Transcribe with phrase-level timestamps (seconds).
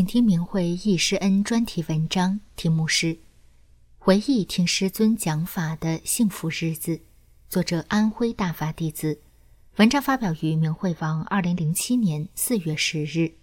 [0.00, 3.08] 请听明慧忆师恩专题文章，题目是
[3.98, 6.96] 《回忆听师尊讲法的幸福日子》，
[7.50, 9.20] 作者安徽大法弟子。
[9.76, 13.34] 文章发表于明慧网，二零零七年四月十日。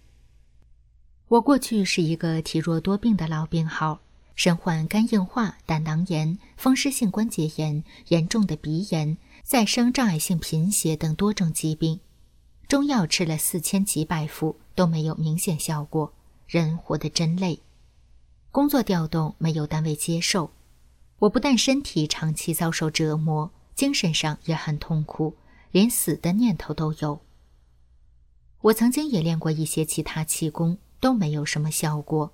[1.28, 4.00] 我过去是一个体弱多病的老病号，
[4.34, 12.00] 身患肝硬化、胆囊炎、风湿性关节炎、严重的鼻炎、再生障碍性贫血等多种疾病，
[12.66, 16.12] 中药吃了四千几百副都没有明显效果。
[16.48, 17.60] 人活得真累，
[18.50, 20.50] 工作调动没有单位接受，
[21.18, 25.36] 我不但身体长期遭受折磨，精神上也很痛苦，
[25.72, 27.20] 连死的念头都有。
[28.62, 32.32] 我曾经也练过一些其他气功，都没有什么效果。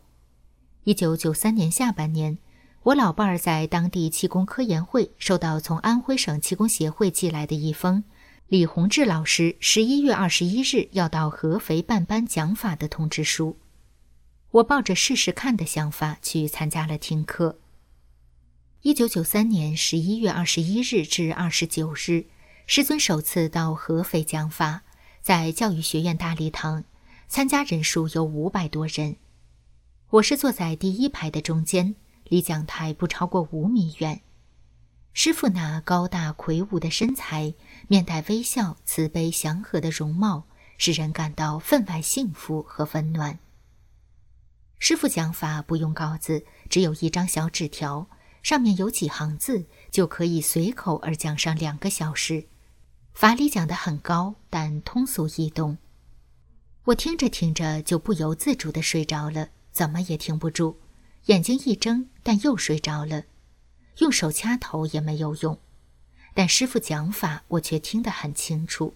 [0.84, 2.38] 一九九三年下半年，
[2.84, 8.04] 我老伴儿在当地气功科研会收到从安徽省气功协会寄来的一封
[8.46, 13.56] 李洪志老师十一月二十一日要到合肥办班讲法的通知书。
[14.54, 17.58] 我抱着试试看的想法去参加了听课。
[18.82, 22.26] 一九九三年十一月二十一日至二十九日，
[22.64, 24.82] 师尊首次到合肥讲法，
[25.20, 26.84] 在教育学院大礼堂，
[27.26, 29.16] 参加人数有五百多人。
[30.10, 31.96] 我是坐在第一排的中间，
[32.28, 34.20] 离讲台不超过五米远。
[35.12, 37.54] 师傅那高大魁梧的身材，
[37.88, 40.44] 面带微笑、慈悲祥和的容貌，
[40.78, 43.40] 使人感到分外幸福和温暖。
[44.78, 48.08] 师傅讲法不用稿子，只有一张小纸条，
[48.42, 52.48] 上面有几行字，就可以随口而讲上两个小时。
[53.14, 55.78] 法理讲得很高，但通俗易懂。
[56.84, 60.76] 我听着听着就不由自主地睡着了，怎么也停不住，
[61.26, 63.24] 眼睛一睁，但又睡着了。
[63.98, 65.58] 用手掐头也没有用，
[66.34, 68.94] 但师傅讲法我却听得很清楚。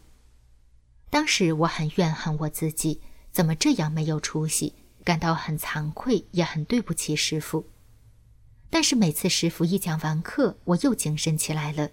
[1.08, 3.00] 当时我很怨恨我自己，
[3.32, 4.74] 怎么这样没有出息。
[5.08, 7.66] 感到很惭愧，也很对不起师傅。
[8.68, 11.92] 但是每次师傅一讲完课，我又精神起来了，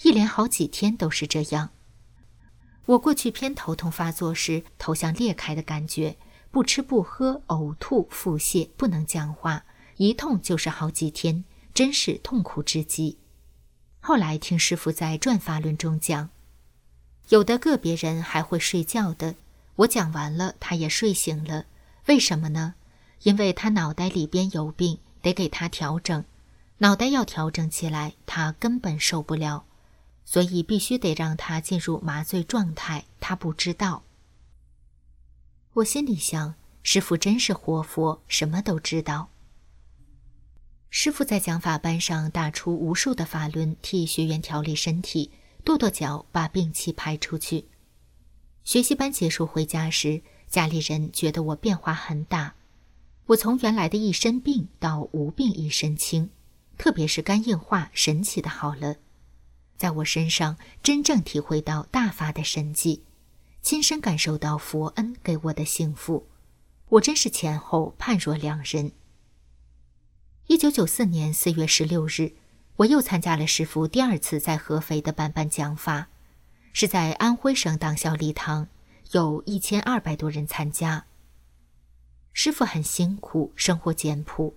[0.00, 1.68] 一连好几天都是这样。
[2.86, 6.16] 我过去偏头痛发作时，头像裂开的感觉，
[6.50, 9.66] 不吃不喝，呕吐、腹泻，不能讲话，
[9.98, 13.18] 一痛就是好几天，真是痛苦至极。
[14.00, 16.30] 后来听师傅在《转法论》中讲，
[17.28, 19.34] 有的个别人还会睡觉的，
[19.76, 21.66] 我讲完了，他也睡醒了。
[22.06, 22.74] 为什么呢？
[23.22, 26.24] 因为他脑袋里边有病，得给他调整。
[26.78, 29.64] 脑袋要调整起来，他根本受不了，
[30.24, 33.06] 所以必须得让他进入麻醉状态。
[33.20, 34.02] 他不知道。
[35.74, 39.30] 我心里想，师傅真是活佛，什么都知道。
[40.90, 45.30] 师傅在讲法班上打出无数的法轮，替学员调理身体，
[45.64, 47.66] 跺跺脚，把病气排出去。
[48.62, 50.22] 学习班结束回家时。
[50.54, 52.54] 家里人觉得我变化很大，
[53.26, 56.30] 我从原来的一身病到无病一身轻，
[56.78, 58.94] 特别是肝硬化神奇的好了，
[59.76, 63.02] 在我身上真正体会到大法的神迹，
[63.62, 66.28] 亲身感受到佛恩给我的幸福，
[66.88, 68.92] 我真是前后判若两人。
[70.46, 72.34] 一九九四年四月十六日，
[72.76, 76.10] 我又参加了师傅第二次在合肥的办班讲法，
[76.72, 78.68] 是在安徽省党校礼堂。
[79.14, 81.06] 有一千二百多人参加。
[82.32, 84.56] 师傅很辛苦，生活简朴。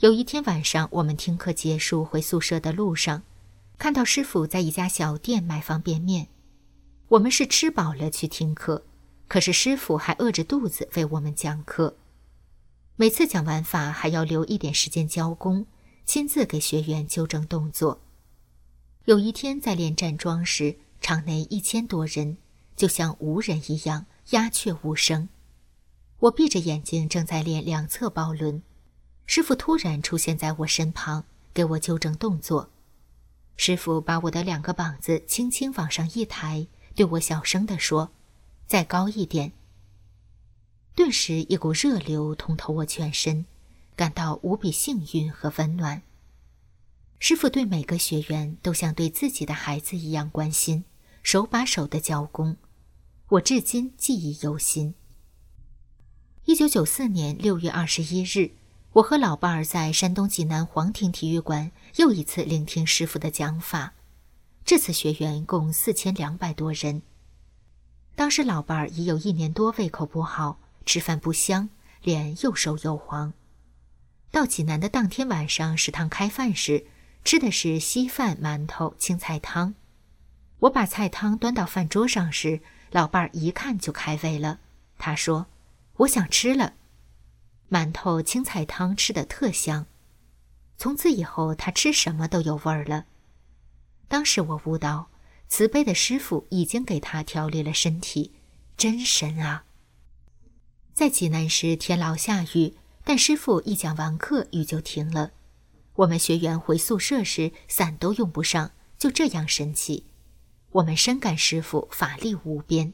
[0.00, 3.22] 有一天晚上，我们听课结束回宿舍的路上，
[3.78, 6.26] 看到师傅在一家小店买方便面。
[7.10, 8.82] 我们是吃饱了去听课，
[9.28, 11.96] 可是师傅还饿着肚子为我们讲课。
[12.96, 15.66] 每次讲完法，还要留一点时间教功，
[16.04, 18.00] 亲自给学员纠正动作。
[19.04, 22.38] 有一天在练站桩时，场内一千多人。
[22.78, 25.28] 就像无人一样，鸦雀无声。
[26.20, 28.62] 我闭着眼睛，正在练两侧抱轮。
[29.26, 32.70] 师傅突然出现在我身旁，给我纠正动作。
[33.56, 38.12] 师傅把我的两个膀子轻轻往上一抬，对我小声地说
[38.68, 39.50] ：“再高一点。”
[40.94, 43.44] 顿时一股热流通透我全身，
[43.96, 46.02] 感到无比幸运和温暖。
[47.18, 50.84] 师傅对每个学员都像对自己的孩子一样关心。
[51.24, 52.56] 手把手的教功，
[53.32, 54.94] 我至今记忆犹新。
[56.46, 58.52] 一九九四年六月二十一日，
[58.94, 63.92] 我和老伴儿在山东济南皇庭体育馆又一次聆听师傅的讲法。
[64.64, 67.02] 这次学员共四千两百多人。
[68.14, 71.68] 当时老伴儿已有一年多胃口不好，吃饭不香，
[72.02, 73.34] 脸又瘦又黄。
[74.30, 76.86] 到济南的当天晚上，食堂开饭时，
[77.24, 79.74] 吃的是稀饭、馒头、青菜汤。
[80.60, 84.60] 我把菜汤端到饭桌上时，老伴儿一看就开胃了，
[84.98, 85.46] 他说。
[85.98, 86.74] 我想吃了，
[87.68, 89.86] 馒头青菜汤吃的特香。
[90.76, 93.06] 从此以后，他吃什么都有味儿了。
[94.06, 95.08] 当时我悟到，
[95.48, 98.30] 慈悲的师傅已经给他调理了身体，
[98.76, 99.64] 真神啊！
[100.94, 105.32] 在济南时，天老下雨，但师傅一讲完课，雨就停了。
[105.94, 110.04] 我们学员回宿舍时，伞都用不上，就这样神奇。
[110.78, 112.92] 我们深感师傅法力无边。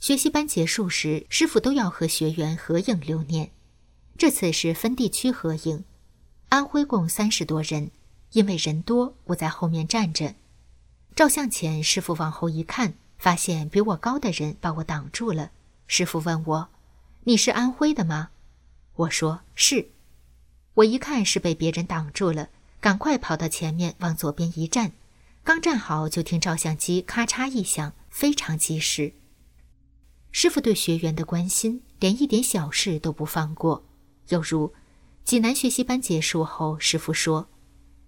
[0.00, 3.50] 学习班结束时，师傅都要和学员合影留念。
[4.16, 5.84] 这次是分地区合影，
[6.48, 7.90] 安徽共三十多人，
[8.32, 10.34] 因为人多，我在后面站着。
[11.14, 15.50] 照相前，师傅往后一看，发现比我高的人把我挡住了。
[15.86, 16.68] 师傅问我
[17.24, 18.30] ：“你是安徽的吗？”
[18.96, 19.90] 我说：“是。”
[20.74, 22.48] 我一看是被别人挡住了，
[22.80, 24.92] 赶快跑到前面往左边一站。
[25.44, 29.12] 刚站好，就听照相机咔嚓一响，非常及时。
[30.32, 33.84] 师傅对学员的关心，连一点小事都不放过。
[34.30, 34.72] 又如，
[35.22, 37.46] 济南学习班结束后，师傅说：“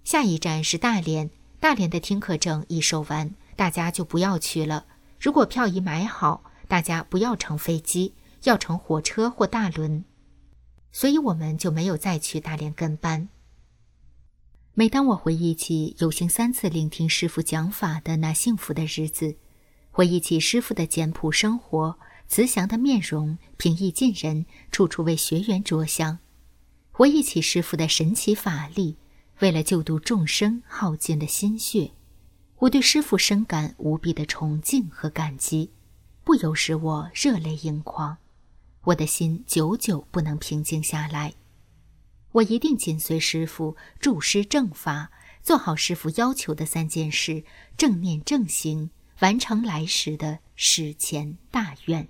[0.03, 1.29] 下一站是大连，
[1.61, 4.87] 大连的听课证已售完，大家就不要去了。
[5.21, 10.03] 如果票已买好，大家不要乘飞机，要乘火车或大轮。”
[10.91, 13.29] 所以我们就没有再去大连跟班。
[14.78, 19.38] 每当我回忆起有幸三次聆听师傅讲法的那幸福的日子，
[19.90, 21.99] 回忆起师傅的简朴生活。
[22.28, 26.19] 慈祥的面容，平易近人，处处为学员着想。
[26.93, 28.99] 回忆起师傅的神奇法力，
[29.38, 31.93] 为了救度众生耗尽的心血，
[32.58, 35.70] 我对师傅深感无比的崇敬和感激，
[36.23, 38.19] 不由使我热泪盈眶。
[38.84, 41.32] 我的心久久不能平静下来。
[42.37, 45.11] 我一定紧随师傅，助师正法，
[45.43, 47.44] 做好师傅要求的三件事：
[47.79, 48.91] 正念正行，
[49.21, 52.09] 完成来时的史前大愿。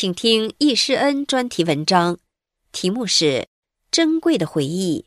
[0.00, 2.20] 请听易师恩专题文章，
[2.70, 3.24] 题目是
[3.90, 5.00] 《珍贵的回忆》，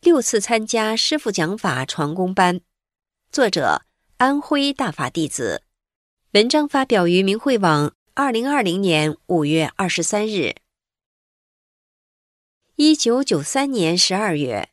[0.00, 2.60] 六次参加师傅讲法传功班，
[3.32, 3.82] 作者
[4.18, 5.64] 安徽大法弟子。
[6.34, 10.54] 文章发表于明慧网，二零二零年五月二十三日。
[12.76, 14.68] 一九九三年十二月，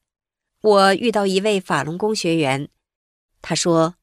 [0.61, 2.69] 我遇到一位法轮功学员，
[3.41, 3.95] 他说：“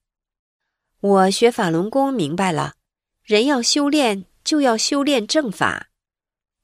[0.98, 2.74] 我学法轮功明白了，
[3.22, 5.88] 人要修炼。”就要修炼正法。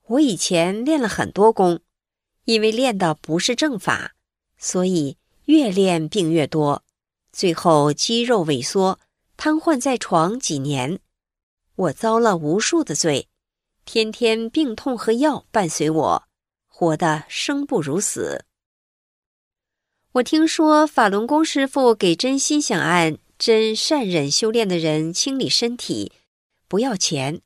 [0.07, 1.81] 我以前练了很多功，
[2.45, 4.15] 因为练的不是正法，
[4.57, 6.83] 所以越练病越多，
[7.31, 8.99] 最后肌肉萎缩，
[9.37, 11.01] 瘫痪在床几年。
[11.75, 13.29] 我遭了无数的罪，
[13.85, 16.25] 天天病痛和药伴随我，
[16.67, 18.45] 活得生不如死。
[20.13, 26.13] 我听说法轮功师傅给真心想按真善忍修炼的人清理身体，
[26.67, 27.43] 不要钱。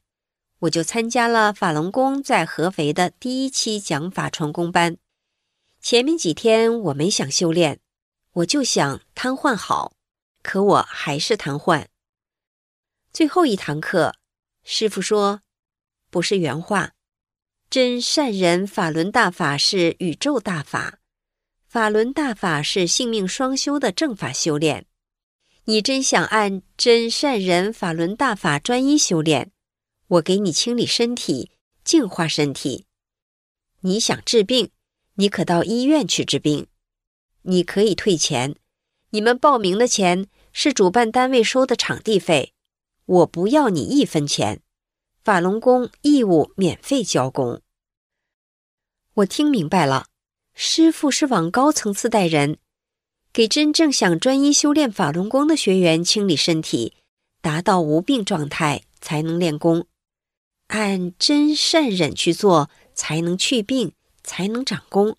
[0.62, 4.96] 我就参加了法轮功在合肥的第一期讲法传功班。
[5.80, 7.80] 前面几天我没想修炼，
[8.34, 9.92] 我就想瘫痪好，
[10.40, 11.86] 可我还是瘫痪。
[13.12, 14.14] 最后一堂课，
[14.62, 15.40] 师傅说
[16.10, 16.92] ：“不是原话，
[17.68, 21.00] 真善人法轮大法是宇宙大法，
[21.66, 24.86] 法轮大法是性命双修的正法修炼。
[25.64, 29.50] 你真想按真善人法轮大法专一修炼？”
[30.12, 31.50] 我给你清理身体，
[31.84, 32.84] 净化身体。
[33.80, 34.70] 你想治病，
[35.14, 36.66] 你可到医院去治病。
[37.42, 38.54] 你可以退钱，
[39.10, 42.52] 你们报名的钱是主办单位收的场地费，
[43.06, 44.60] 我不要你一分钱，
[45.24, 47.62] 法轮功义务免费教功。
[49.14, 50.08] 我听明白了，
[50.52, 52.58] 师傅是往高层次带人，
[53.32, 56.98] 给真正想专一修炼法轮功的学员清理身体，
[57.40, 59.86] 达到无病状态才能练功，
[60.72, 65.16] 按真善忍去做，才能去病，才能长功。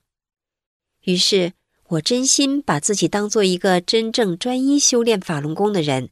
[1.02, 1.54] 于是。
[1.94, 6.10] 我真心把自己当做一个真正专一修炼法轮功的人。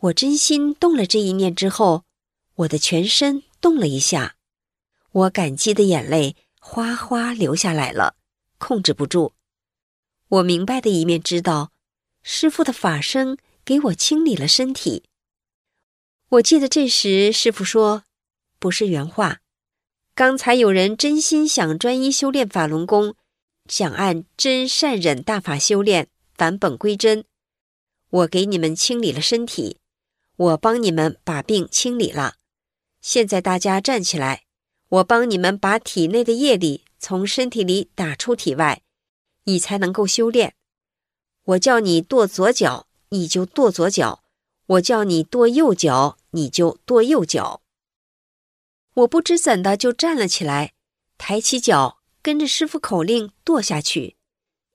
[0.00, 2.04] 我真心动了这一念之后，
[2.56, 4.36] 我的全身动了一下，
[5.12, 8.16] 我感激的眼泪哗哗流下来了，
[8.58, 9.32] 控制不住。
[10.28, 11.72] 我明白的一面知道，
[12.22, 15.04] 师傅的法声给我清理了身体。
[16.28, 18.04] 我记得这时师傅说
[18.64, 19.40] ：“不是原话，
[20.14, 23.14] 刚才有人真心想专一修炼法轮功。”
[23.68, 27.26] 想按真善忍大法修炼，返本归真。
[28.08, 29.76] 我给你们清理了身体，
[30.36, 32.36] 我帮你们把病清理了。
[33.02, 34.44] 现在大家站起来，
[34.88, 38.80] 我帮你们把体内的业力从身体里打出体外，
[39.44, 40.54] 你才能够修炼。
[41.44, 44.22] 我叫你跺左脚，你就跺左脚；
[44.68, 47.60] 我叫你跺右脚，你就跺右脚。
[48.94, 50.72] 我不知怎的就站了起来，
[51.18, 52.00] 抬起脚。
[52.22, 54.16] 跟着师傅口令跺下去，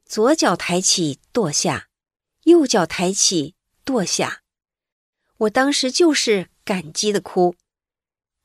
[0.06, 1.88] 左脚抬起跺下，
[2.44, 4.44] 右脚抬起跺下。
[5.36, 7.56] 我当时就是感激的哭。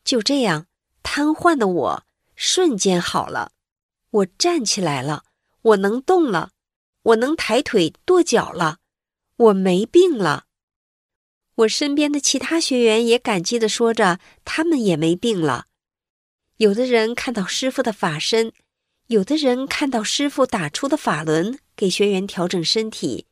[0.02, 0.68] 就这样，
[1.02, 3.52] 瘫痪的我瞬间好了，
[4.10, 5.24] 我站起来了，
[5.60, 6.52] 我能动了，
[7.02, 8.78] 我能抬腿跺脚了，
[9.36, 10.46] 我没病了。
[11.56, 15.66] 我身边的其他学员也感激的说着，他们也没病了。
[16.56, 18.52] 有的人看到师傅的法身。
[19.08, 23.26] 有的人看到师傅打出的法轮给学员调整身体，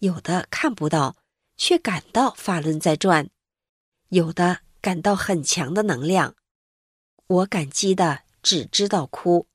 [0.00, 1.16] 有的看不到，
[1.56, 3.30] 却感到法轮在转，
[4.08, 6.34] 有的感到很强的能量。
[7.28, 9.46] 我感激的只知道哭。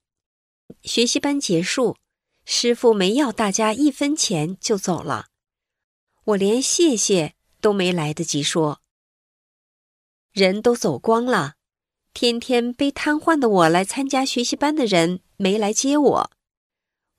[0.83, 1.97] 学习班结束，
[2.45, 5.27] 师傅没要大家一分钱就走了，
[6.23, 8.81] 我连谢谢都没来得及说。
[10.31, 11.55] 人都走光了。
[12.11, 16.31] 天天背瘫痪的我来参加学习班的人没来接我，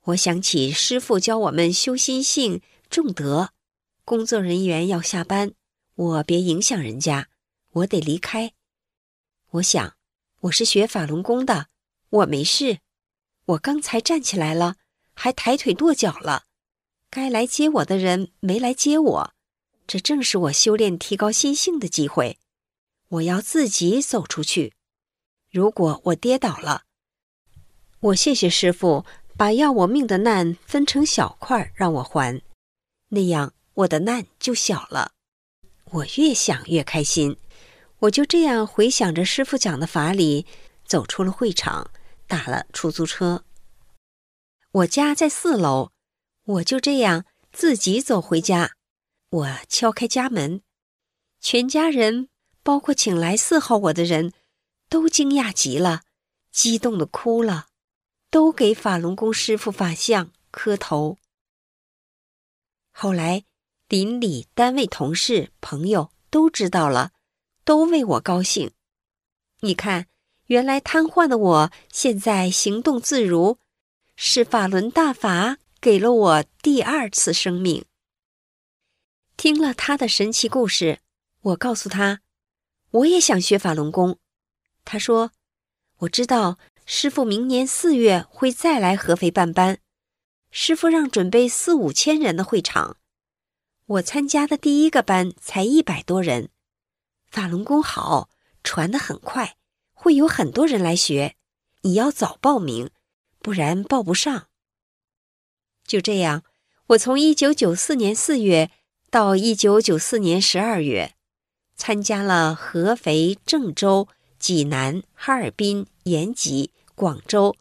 [0.01, 3.51] 我想起师傅教我们修心性、重德，
[4.03, 5.53] 工作人员要下班，
[5.95, 7.29] 我别影响人家，
[7.71, 8.53] 我得离开。
[9.51, 9.95] 我想，
[10.41, 11.67] 我是学法轮功的，
[12.09, 12.79] 我没事，
[13.45, 14.75] 我刚才站起来了，
[15.13, 16.43] 还抬腿跺脚了，
[17.09, 19.33] 该来接我的人没来接我，
[19.91, 22.37] 这正是我修炼提高心性的机会，
[23.09, 24.71] 我要自己走出去。
[25.49, 26.83] 如果我跌倒了，
[27.99, 29.03] 我谢谢师傅
[29.35, 32.41] 把要我命的难分成小块让我还，
[33.09, 35.11] 那样我的难就小了。
[35.83, 37.35] 我越想越开心，
[37.99, 40.45] 我就这样回想着师傅讲的法理，
[40.85, 41.91] 走出了会场，
[42.27, 43.43] 打了出租车。
[44.71, 45.91] 我家在四楼，
[46.45, 48.77] 我就这样自己走回家。
[49.31, 50.61] 我敲开家门，
[51.39, 52.29] 全家人，
[52.63, 54.33] 包括请来伺候我的人。
[54.89, 56.01] 都惊讶极了，
[56.51, 57.67] 激动的哭了，
[58.29, 61.17] 都给法轮功师傅法像磕头。
[62.91, 63.45] 后来，
[63.87, 67.13] 邻里、单位同事、朋友都知道了，
[67.63, 68.71] 都为我高兴。
[69.61, 70.07] 你看，
[70.47, 73.57] 原来瘫痪的我现在行动自如，
[74.17, 77.85] 是法轮大法给了我第二次生命。
[79.41, 80.99] 听了他的神奇故事，
[81.41, 82.21] 我告诉他，
[82.91, 84.19] 我也想学法轮功。
[84.85, 85.31] 他说
[86.01, 89.79] ：“我知道师傅明年四月会再来合肥办班，
[90.51, 92.97] 师傅让准备四五千人的会场。
[93.87, 96.51] 我参加的第一个班才一百多人，
[97.31, 98.29] 法轮功好，
[98.63, 99.57] 传得很快，
[99.93, 101.35] 会有很多人来学。
[101.81, 102.91] 你要早报名，
[103.39, 104.49] 不然报不上。”
[105.87, 106.43] 就这样，
[106.89, 108.69] 我从一九九四年四月
[109.11, 111.15] 到一九九四年十二月，
[111.75, 114.07] 参加了合肥、郑州。
[114.39, 117.55] 济南、哈尔滨、延吉、广州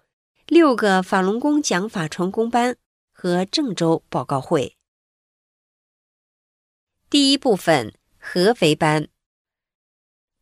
[0.46, 2.76] 六个法轮功讲法传功班
[3.12, 4.76] 和郑州报告会。
[7.10, 9.08] 第一部分合肥班。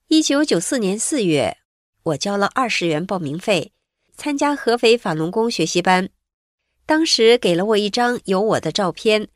[0.07, 1.57] 一九九四年四月，
[2.05, 3.73] 我交了二十元报名费，
[4.15, 6.11] 参加合肥法轮功学习班。
[6.87, 9.29] 当时给了我一张有我的照片，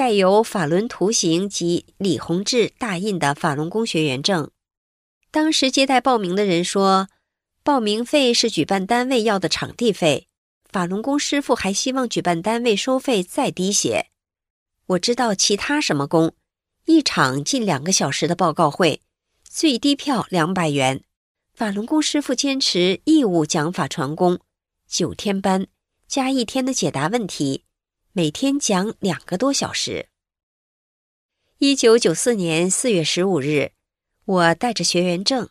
[0.00, 4.50] 盖有法轮图形及李洪志大印的法轮功学员证。
[5.30, 7.08] 当时接待报名的人说，
[7.62, 10.26] 报名费是举办单位要的场地费，
[10.70, 14.06] 法轮功师傅还希望举办单位收费再低些。
[14.86, 16.34] 我知道其他什么功，
[16.86, 19.02] 一场近两个小时的报告会，
[19.44, 21.04] 最低票两百元。
[21.52, 24.38] 法轮功师傅坚持义务讲法传功，
[24.88, 25.66] 九天班
[26.08, 27.64] 加一天的解答问题，
[28.12, 30.08] 每天讲两个多小时。
[31.58, 33.70] 一九九四年四月十五日，
[34.24, 35.48] 我带着学员证，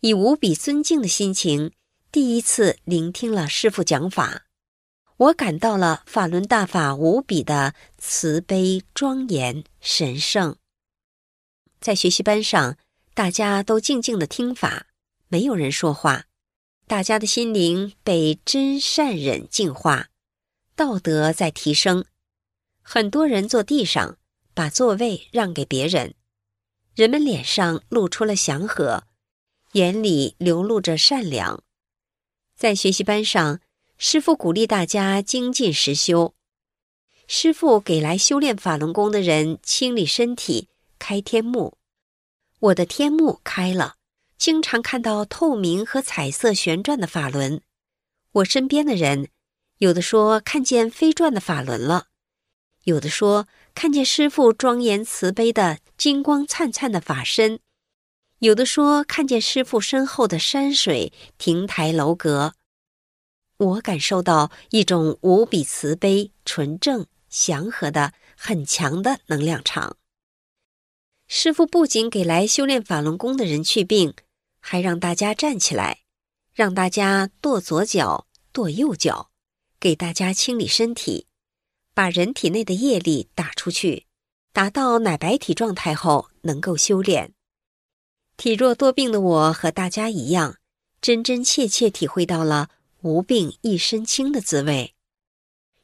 [0.00, 1.72] 以无比尊敬的心情，
[2.12, 4.44] 第一次聆听了师傅讲法。
[5.16, 10.56] 我感到了法轮大法无比的慈悲、庄严、神圣。
[11.80, 12.78] 在学习班上，
[13.12, 14.86] 大家都静静的听法。
[15.26, 16.26] 没有人说话，
[16.86, 20.10] 大家的心灵被真善忍净化，
[20.78, 22.04] 道德在提升。
[22.82, 24.16] 很多人坐地上，
[24.54, 26.14] 把座位让给别人，
[26.94, 29.02] 人们脸上露出了祥和，
[29.72, 31.64] 眼里流露着善良。
[32.54, 33.58] 在学习班上，
[33.96, 36.36] 师傅鼓励大家精进实修。
[37.26, 40.68] 师傅给来修炼法轮功的人清理身体、
[41.00, 41.76] 开天目，
[42.60, 43.96] 我的天目开了。
[44.38, 47.60] 经常看到透明和彩色旋转的法轮，
[48.30, 49.30] 我身边的人
[49.78, 52.06] 有的说看见飞转的法轮了，
[52.84, 57.60] 有的说看见师傅庄严慈悲的金光灿灿的法身，
[58.40, 62.54] 有的说看见师傅身后的山水亭台楼阁。
[63.56, 69.96] 我感受到一种无比慈悲、纯正、祥和的很强的能量场。
[71.26, 74.14] 师傅不仅给来修炼法轮功的人去病。
[74.60, 76.00] 还让大家站起来，
[76.52, 79.30] 让大家跺左脚、跺右脚，
[79.80, 81.26] 给大家清理身体，
[81.94, 84.06] 把人体内的业力打出去，
[84.52, 87.32] 达到奶白体状态后能够修炼。
[88.36, 90.58] 体弱多病的我和大家一样，
[91.00, 92.70] 真真切切体会到了
[93.02, 94.94] 无病一身轻的滋味。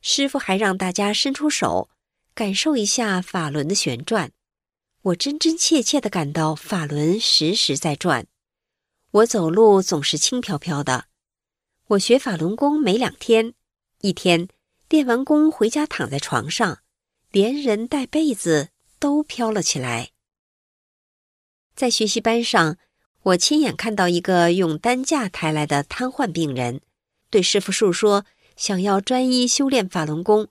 [0.01, 1.89] 师傅还让大家伸出手，
[2.35, 4.33] 感受一下法轮的旋转，
[5.03, 8.27] 我真真切切的感到法轮时时在转。
[9.13, 11.07] 我走路总是轻飘飘的。
[11.89, 13.55] 我学法轮功没两天，
[14.05, 14.49] 一天
[14.91, 16.83] 练完功回家躺在床上，
[17.31, 20.11] 连人带被子都飘了起来。
[21.75, 22.77] 在学习班上，
[23.23, 26.83] 我亲眼看到一个用担架抬来的瘫痪病人，
[27.31, 30.49] 对师傅述说想要专一修炼法轮功，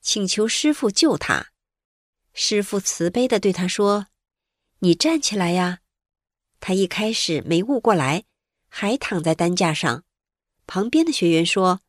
[0.00, 1.48] 请求师傅救他。
[2.32, 4.06] 师傅慈悲的对他说
[4.80, 5.80] ：“你站起来呀。”
[6.60, 8.24] 他一开始没悟过来，
[8.68, 10.04] 还躺在担架上。
[10.66, 11.82] 旁边的学员说：“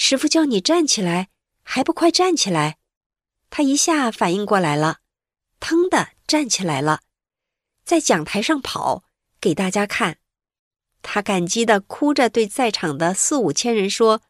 [0.00, 1.28] 师傅叫你站起来，
[1.64, 2.78] 还不快站起来！”
[3.50, 5.00] 他一下反应过来了，
[5.58, 7.00] 腾的站起来了，
[7.84, 9.02] 在讲台上跑
[9.40, 10.18] 给大家看。
[11.02, 14.22] 他感激的哭着对在场的四五千人说：“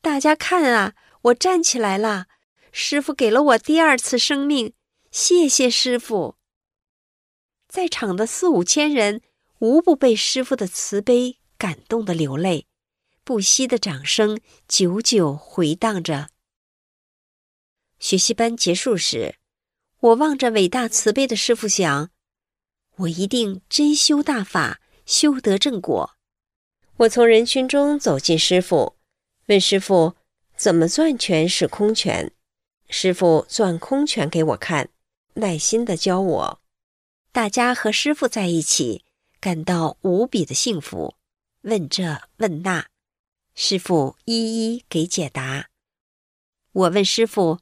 [0.00, 2.26] 大家看啊，我站起来了！
[2.72, 4.72] 师傅给了我第二次生命，
[5.10, 6.36] 谢谢师傅。”
[7.68, 9.20] 在场的四五千人
[9.58, 12.67] 无不被师傅的慈悲感动的流泪，
[13.28, 16.30] 不息的掌声久久回荡着。
[17.98, 19.34] 学习班结束时，
[20.00, 22.08] 我望着伟大慈悲的师傅想：
[22.96, 26.16] 我一定真修大法，修得正果。
[26.96, 28.96] 我从人群中走进师傅，
[29.48, 30.16] 问师傅
[30.56, 32.32] 怎么攥拳使空拳。
[32.88, 34.88] 师傅攥空拳给我看，
[35.34, 36.62] 耐心的教我。
[37.30, 39.04] 大家和师傅在一起，
[39.38, 41.16] 感到无比的幸福。
[41.60, 42.88] 问这问那，
[43.60, 45.68] 师傅一一给解答。
[46.70, 47.58] 我问师傅：“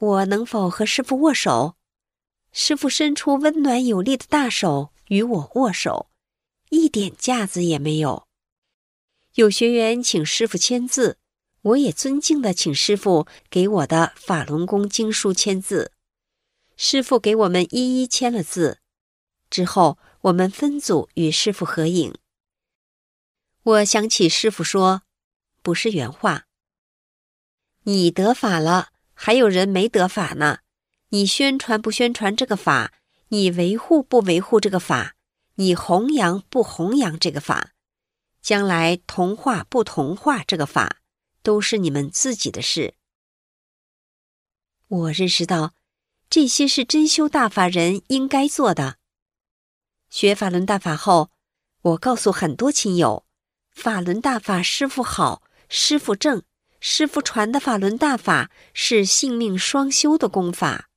[0.00, 1.76] 我能否和师傅握手？”
[2.52, 6.08] 师傅伸出温暖有力的大手与我握手，
[6.70, 8.26] 一点架子也没有。
[9.34, 11.18] 有学员请师傅签字，
[11.60, 15.92] 我也尊敬的请师傅给我的法轮功经书签字。
[16.78, 18.78] 师傅给我们一一签了字。
[19.50, 22.14] 之后，我们分组与师傅合影。
[23.62, 25.02] 我想起师傅说
[25.66, 26.46] ：“不是原话，
[27.82, 30.60] 你得法了，还有人没得法呢。
[31.08, 32.92] 你宣传不宣传这个法？
[33.30, 35.16] 你维护不维护这个法？
[35.56, 37.72] 你弘扬不弘扬这个法？
[38.40, 40.98] 将来同化不同化这个法，
[41.42, 42.94] 都是你们自己的事。”
[44.86, 45.74] 我认识到，
[46.30, 48.98] 这些是真修大法人应该做的。
[50.10, 51.32] 学法轮大法后，
[51.82, 53.26] 我告诉很多亲友，
[53.72, 56.42] 法轮大法师傅好，师傅正，
[56.80, 60.88] 师傅传的法轮大法是性命双修的功法。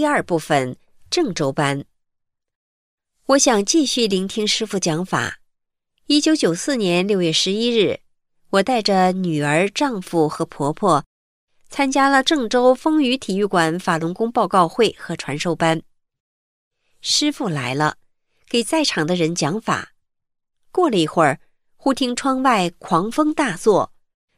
[0.00, 0.78] 第二部分
[1.10, 1.84] 郑州班。
[3.26, 5.40] 我想继续聆听师傅讲法。
[6.06, 8.00] 一九九四年六月十一日，
[8.48, 11.04] 我带着女儿、丈夫和婆婆，
[11.68, 15.82] 参加了郑州风雨体育馆法轮功报告会和传授班。
[17.02, 17.98] 师傅来了，
[18.48, 19.92] 给在场的人讲法。
[20.72, 21.38] 过了一会儿，
[21.76, 23.92] 忽听窗外狂风大作，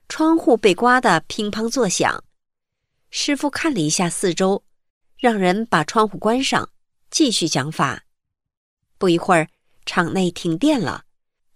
[0.08, 2.24] 窗户被刮得乒乓作响。
[3.10, 4.64] 师傅看了一下四周，
[5.22, 6.68] 让人把窗户关上，
[7.08, 8.02] 继续讲法。
[8.98, 9.48] 不一会儿，
[9.86, 11.04] 场内停电了。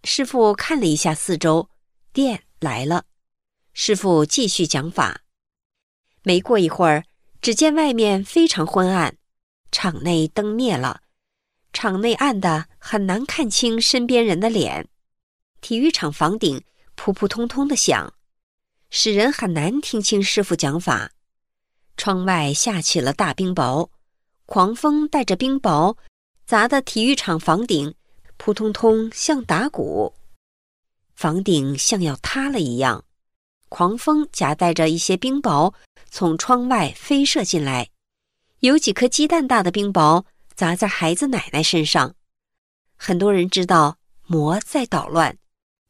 [0.05, 1.69] 师傅看了一下四周，
[2.13, 3.07] 电来了。
[3.73, 5.23] 师傅继续讲法。
[6.23, 7.03] 没过一会儿，
[7.41, 9.19] 只见外面非常昏暗，
[9.73, 11.01] 场内灯灭了，
[11.73, 14.89] 场内暗的很难看清身边人的脸。
[15.61, 16.63] 体育场房顶
[16.95, 18.15] 扑扑通通的响，
[18.91, 21.11] 使人很难听清师傅讲法。
[21.97, 23.89] 窗外下起了大冰雹，
[24.45, 25.97] 狂风带着冰雹。
[26.47, 27.93] 砸的体育场房顶
[28.37, 30.15] 扑通通像打鼓，
[31.17, 33.05] 房顶像要塌了一样。
[33.69, 35.75] 狂风夹带着一些冰雹
[36.09, 37.91] 从窗外飞射进来，
[38.61, 42.15] 有几颗鸡蛋大的冰雹砸在孩子奶奶身上。
[42.97, 45.37] 很多人知道魔在捣乱，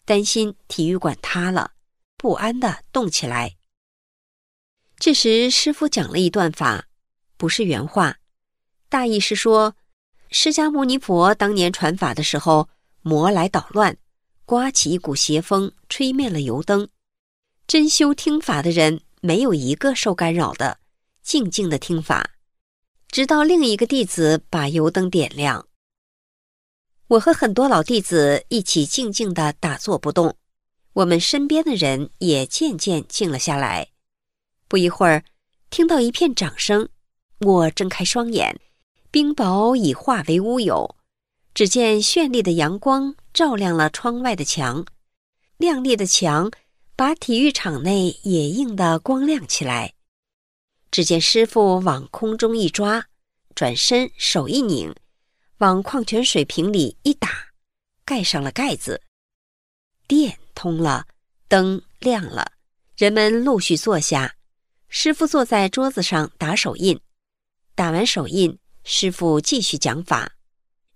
[0.07, 1.73] 担心体育馆塌了，
[2.17, 3.56] 不安的动起来。
[4.99, 6.87] 这时师傅讲了一段法，
[7.37, 8.17] 不是原话，
[8.89, 9.77] 大意是说。
[10.29, 12.69] 释迦牟尼佛当年传法的时候，
[13.03, 13.97] 魔来捣乱，
[14.45, 16.89] 刮起一股邪风，吹灭了油灯。
[17.69, 20.79] 真修听法的人没有一个受干扰的，
[21.23, 22.31] 静静的听法，
[23.09, 25.69] 直到另一个弟子把油灯点亮。
[27.09, 30.37] 我和很多老弟子一起静静的打坐不动，
[30.95, 33.91] 我们身边的人也渐渐静了下来。
[34.69, 35.25] 不一会儿，
[35.71, 36.89] 听到一片掌声，
[37.41, 38.59] 我睁开双眼。
[39.11, 40.97] 冰雹已化为乌有，
[41.55, 44.85] 只见绚丽的阳光照亮了窗外的墙，
[45.57, 46.51] 亮丽的墙
[46.95, 49.95] 把体育场内也映得光亮起来。
[50.91, 53.07] 只见师傅往空中一抓，
[53.55, 54.95] 转身手一拧，
[55.59, 57.29] 往矿泉水瓶里一打，
[58.05, 59.01] 盖上了盖子。
[60.07, 61.07] 电通了，
[61.49, 62.53] 灯亮了，
[62.97, 64.36] 人们陆续坐下。
[64.89, 67.01] 师傅坐在桌子上打手印，
[67.75, 68.59] 打完手印。
[68.89, 70.37] 师傅继续讲法，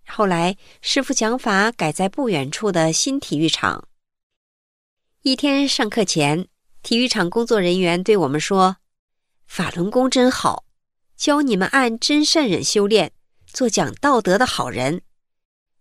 [0.07, 3.88] 后来师傅讲法改在不远处的新体育场。
[5.22, 6.46] 一天上课前，
[6.83, 8.76] 体育场工作人员对我们说
[9.48, 10.64] ：“法轮功真好，
[11.16, 13.11] 教你们按真善忍修炼，
[13.46, 15.03] 做讲道德的好人。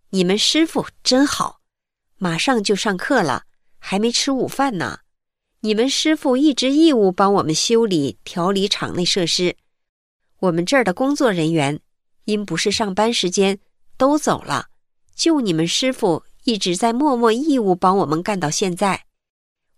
[0.08, 1.60] 你们师傅真好，
[2.16, 3.44] 马上就上课了，
[3.78, 4.98] 还没吃午饭呢。
[5.60, 9.56] 你们师傅一直义务帮我们修理调理场内设施，
[10.38, 11.80] 我们这儿的工作人员。”
[12.24, 13.58] 因不是上班时间，
[13.96, 14.68] 都走了，
[15.16, 19.06] 就你们师傅一直在默默义务帮我们干到现在。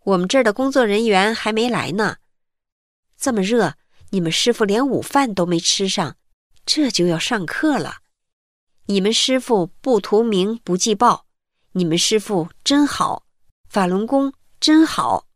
[0.04, 2.16] 我们这儿的工作人员还没来呢。
[3.16, 3.74] 这么热，
[4.10, 6.16] 你们师傅连午饭都没吃上，
[6.66, 7.98] 这就要上课了。
[8.86, 11.24] 你们师傅不图名不计报，
[11.72, 13.24] 你们师傅真好，
[13.68, 15.26] 法轮功真好。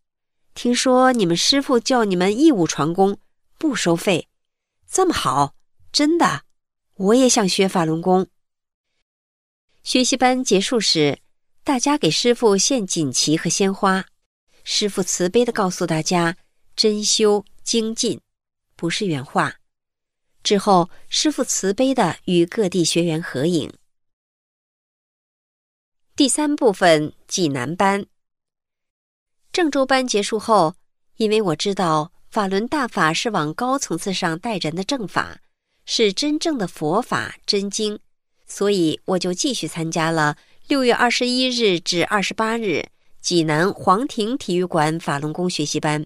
[0.56, 3.18] 听说你们师傅叫你们义务传功，
[3.58, 4.26] 不收费，
[4.90, 5.54] 这么好，
[5.92, 6.44] 真的。
[6.94, 8.26] 我也想学法轮功。
[9.82, 11.18] 学习班结束时，
[11.62, 14.06] 大家给师傅献锦旗和鲜花。
[14.64, 16.38] 师傅慈悲的告诉大家
[16.74, 18.18] ：“真修精进，
[18.76, 19.56] 不是原话。”
[20.42, 23.70] 之后，师傅慈悲的与各地学员合影。
[26.16, 28.06] 第三部分济南班。
[29.56, 30.74] 郑州班结束后，
[31.16, 35.40] 因为我知道法轮大法是往高层次上带人的正法。
[35.86, 37.98] 是真正的佛法真经，
[38.46, 40.36] 所以我就继续参加了
[40.68, 42.84] 六月二十一日至二十八日
[43.22, 46.04] 济南皇庭体育馆法轮功学习班。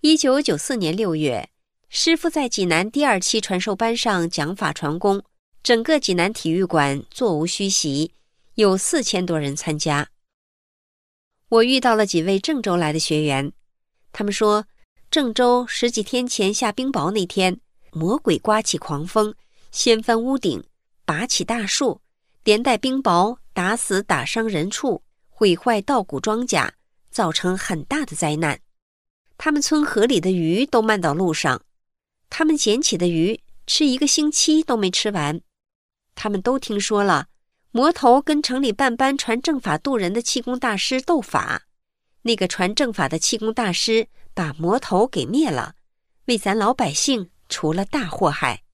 [0.00, 1.48] 一九九四年六月，
[1.88, 5.22] 师傅在济南第二期传授班上讲法传功，
[5.62, 8.10] 整个济南体育馆座无虚席，
[8.56, 10.08] 有四千多人参加。
[11.48, 13.52] 我遇到了几位郑州来的学员，
[14.10, 14.66] 他们说，
[15.12, 17.60] 郑州十几天前下冰雹那天。
[17.92, 19.32] 魔鬼刮起狂风，
[19.70, 20.62] 掀翻屋顶，
[21.04, 22.00] 拔起大树，
[22.42, 26.68] 连带冰雹打死打伤人畜，毁坏稻谷庄稼，
[27.10, 28.60] 造成很大的灾难。
[29.38, 31.62] 他们村河里的鱼都漫到路上，
[32.28, 35.40] 他们捡起的鱼吃一个星期都没吃完。
[36.16, 37.28] 他们都听说了
[37.70, 41.62] 魔头跟城里办班传正法渡人的气功大师斗法，
[42.22, 45.74] 那个传正法的气功大师把魔头给灭了，
[46.26, 47.30] 为咱老百姓。
[47.48, 48.64] 除了大祸害。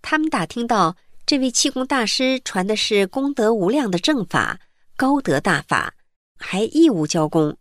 [0.00, 4.60] 他们打听到这位气功大师传的是功德无量的正法、
[4.96, 5.92] 高德大法，
[6.38, 7.56] 还义务教功。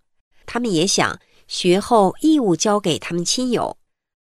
[0.46, 3.76] 他们也想学后义务教给他们亲友。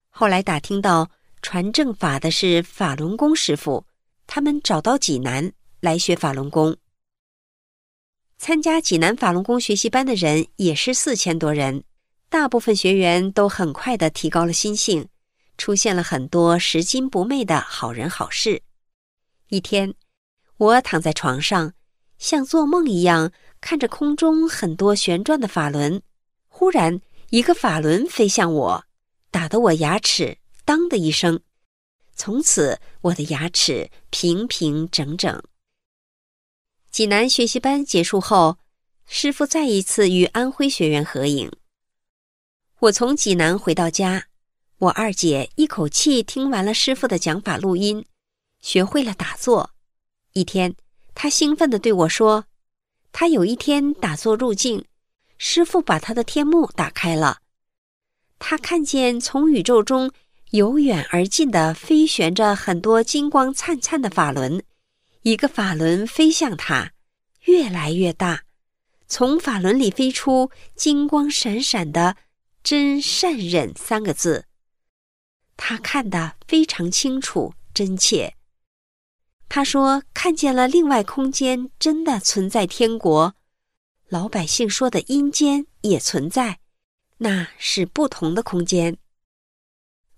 [0.10, 1.10] 后来打听到
[1.42, 3.84] 传正法的是法轮功师傅，
[4.28, 5.52] 他们找到济南
[5.84, 6.78] 来学法轮功。
[8.38, 11.84] 参加济南法轮功学习班的人也是四千多人，
[12.30, 15.10] 大部分学员都很快的提高了心性，
[15.58, 18.62] 出现了很多拾金不昧的好人好事。
[19.50, 19.94] 一天，
[20.56, 21.74] 我躺在床上，
[22.18, 26.02] 像做梦一样看着空中很多旋转的法轮，
[26.48, 28.86] 忽然一个法轮飞向我，
[29.32, 31.42] 打得我牙齿“当”的一声，
[32.16, 35.44] 从此我的牙齿平平整整。
[36.94, 38.60] 济南学习班结束后，
[39.08, 41.52] 师傅再一次与安徽学员合影。
[42.82, 44.28] 我从济南回到家，
[44.78, 48.06] 我二姐一口气听完了师傅的讲法录音，
[48.62, 49.72] 学会了打坐。
[50.34, 50.76] 一天，
[51.16, 52.46] 她兴奋地对我说
[53.12, 54.86] ：“她有一天打坐入静，
[55.40, 57.40] 师傅把她的天幕打开了，
[58.38, 60.12] 她看见从宇宙中
[60.52, 64.64] 由远而近的飞旋着很多金光灿灿的法轮。”
[65.24, 66.92] 一个法轮飞向他，
[67.46, 68.44] 越来越大，
[69.08, 72.18] 从法轮里飞出金光闪闪的
[72.62, 74.48] “真善忍”三个字。
[75.56, 78.36] 他看得非常清楚、真切。
[79.48, 83.34] 他说：“看见了另外空间真的存在天国，
[84.10, 86.60] 老百姓说的阴间也存在，
[87.20, 88.98] 那是不同的空间。”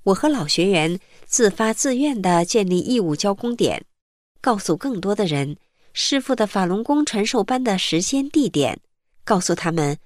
[0.01, 3.85] 我和老学员自发自愿的建立义务教工点。
[4.45, 5.57] 告诉更多的人，
[5.91, 8.79] 师傅的法轮功传授班的时间地点，
[9.23, 9.97] 告诉他们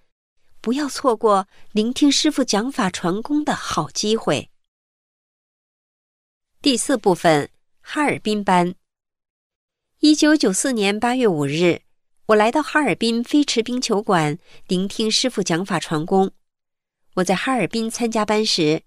[0.62, 4.50] 不要错过聆听师傅讲法传功的好机会。
[6.62, 7.50] 第四部分，
[7.82, 8.74] 哈尔滨班。
[10.00, 11.82] 一九九四年八月五日，
[12.28, 16.32] 我来到哈尔滨飞驰冰球馆聆听师傅讲法传功。
[17.16, 18.84] 我在哈尔滨参加班时，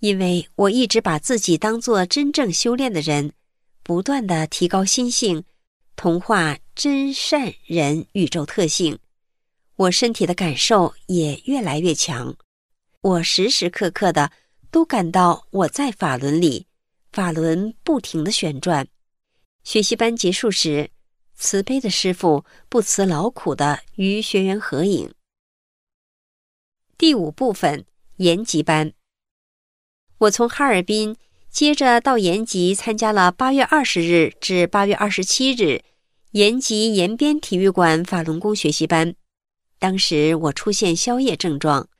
[0.00, 3.32] 因为我一直把自己当做真正修炼的人。
[3.82, 5.44] 不断的提高心性，
[5.96, 8.98] 同化真善人宇宙特性，
[9.74, 12.36] 我身体的感受也越来越强。
[13.00, 14.30] 我时时刻刻的
[14.70, 16.66] 都感到我在法轮里，
[17.10, 18.86] 法轮不停的旋转。
[19.64, 20.90] 学习班结束时，
[21.34, 25.12] 慈悲的师傅不辞劳苦的与学员合影。
[26.96, 27.84] 第五部分
[28.18, 28.92] 延吉班，
[30.18, 31.16] 我从哈尔滨。
[31.52, 35.82] 接着到延吉参加了八月二十日至八月二十七日
[36.30, 39.14] 延吉延边体育馆法轮功学习班。
[39.78, 41.90] 当时我出现宵夜症状，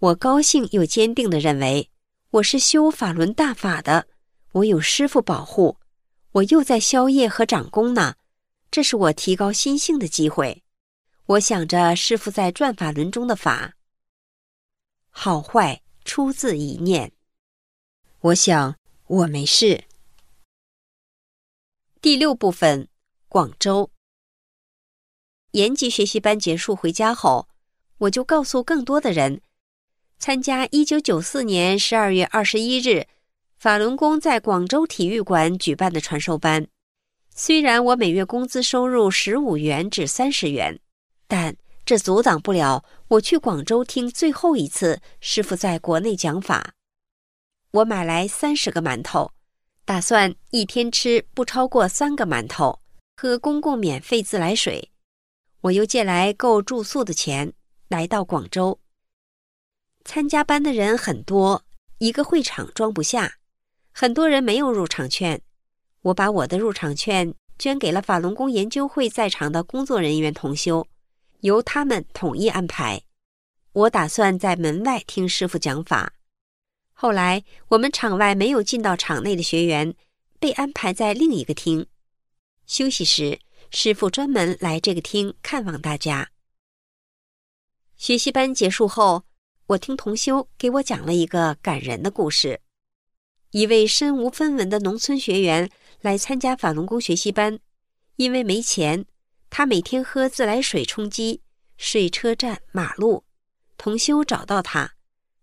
[0.00, 1.88] 我高兴又坚定地认为
[2.30, 4.08] 我是修法轮大法的，
[4.50, 5.76] 我有师傅保护，
[6.32, 8.16] 我又在宵夜和长功呢，
[8.72, 10.64] 这是我提高心性的机会。
[11.26, 13.74] 我想着师傅在转法轮中的法，
[15.10, 17.12] 好坏出自一念，
[18.18, 18.74] 我想。
[19.08, 19.84] 我没事。
[22.00, 22.88] 第六部分，
[23.28, 23.90] 广州。
[25.52, 27.48] 延吉学习班结束回家后，
[27.98, 29.40] 我就告诉更多的人，
[30.18, 33.06] 参加一九九四年十二月二十一日
[33.56, 36.66] 法轮功在广州体育馆举办的传授班。
[37.30, 40.80] 虽然我每月工资收入十五元至三十元，
[41.28, 46.74] 但这阻挡不了我去广州听最后一次师傅在国内讲法。
[47.76, 49.32] 我买来三十个馒头，
[49.84, 52.80] 打算一天吃不超过三个馒头，
[53.18, 54.90] 喝公共免费自来水。
[55.60, 57.52] 我又借来够住宿的钱，
[57.88, 58.80] 来到广州。
[60.06, 61.64] 参加班的人很多，
[61.98, 63.34] 一个会场装不下，
[63.92, 65.42] 很多人没有入场券。
[66.00, 70.86] 我把我的入场券捐给了法轮功研究会在场的工作人员同修，
[71.40, 73.02] 由他们统一安排。
[73.72, 76.14] 我打算在门外听师傅讲法。
[76.98, 79.94] 后来，我们场外没有进到场内的学员
[80.40, 81.86] 被安排在另一个厅
[82.66, 83.38] 休息时，
[83.70, 86.30] 师傅专门来这个厅看望大家。
[87.98, 89.24] 学习班结束后，
[89.66, 92.62] 我听同修给我讲了一个感人的故事：
[93.50, 97.58] 一位身无分文的农村学员来参加法轮功学习班，
[98.16, 99.04] 因为没钱，
[99.50, 101.42] 他每天喝自来水充饥，
[101.76, 103.24] 睡车站、马路。
[103.76, 104.94] 同修找到他，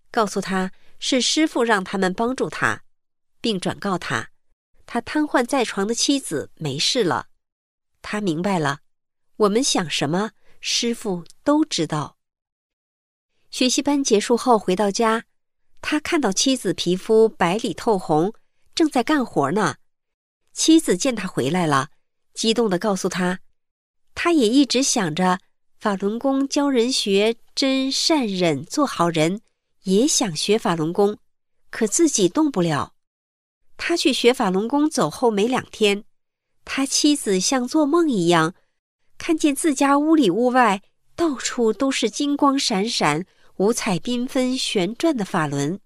[0.10, 0.72] 告诉他。
[1.06, 2.86] 是师傅让他们帮助他，
[3.42, 4.30] 并转告他，
[4.86, 7.28] 他瘫痪在床的妻子没事了。
[8.02, 8.80] 他明白了，
[9.36, 12.16] 我们想什么，师傅都知道。
[13.52, 15.26] 学习班结束后回到家，
[15.82, 18.34] 他看到妻子皮肤白里透红，
[18.74, 19.76] 正在干活呢。
[20.54, 21.90] 妻子见他回来了，
[22.34, 23.42] 激动地告诉他，
[24.16, 25.40] 他也一直想着
[25.78, 29.42] 法轮功教人学真善忍做好人，
[29.84, 31.18] 也想学法轮功，
[31.70, 32.94] 可自己动不了。
[33.78, 36.04] 他去学法轮功走后没两天，
[36.64, 38.54] 他妻子像做梦一样，
[39.18, 40.82] 看见自家屋里屋外
[41.16, 43.26] 到处都是金光闪闪、
[43.58, 45.80] 五彩缤纷、旋转的法轮，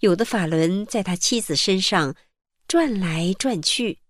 [0.00, 2.14] 有的法轮在他妻子身上
[2.68, 4.00] 转来转去，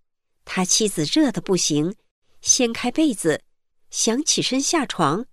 [0.43, 1.95] 他妻子热得不行，
[2.41, 3.43] 掀开被子，
[3.89, 5.25] 想起身下床，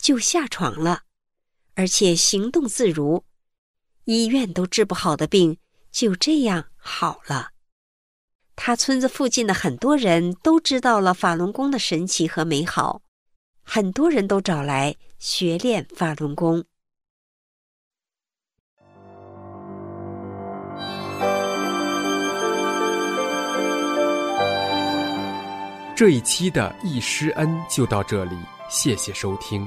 [0.00, 1.02] 就下床了，
[1.80, 3.24] 而且行动自如，
[4.04, 5.56] 医院都治不好的病
[5.90, 6.66] 就这样。
[6.76, 7.52] 好了，
[8.54, 13.00] 他村子附近的很多人都知道了法轮功的神奇和美好，
[13.62, 16.62] 很多人都找来学练法轮功。
[25.96, 28.36] 这一期的易师恩就到这里，
[28.68, 29.66] 谢谢收听。